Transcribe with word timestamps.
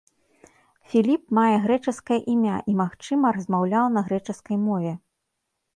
Філіп 0.93 1.23
мае 1.39 1.55
грэчаскае 1.65 2.17
імя 2.35 2.57
і, 2.73 2.75
магчыма, 2.81 3.27
размаўляў 3.39 3.85
на 3.99 4.09
грэчаскай 4.11 4.57
мове. 4.69 4.93